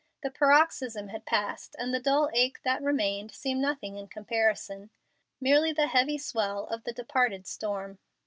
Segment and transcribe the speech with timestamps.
[0.23, 4.89] The paroxysm had passed, and the dull ache that remained seemed nothing in comparison
[5.39, 7.99] merely the heavy swell of the departed storm.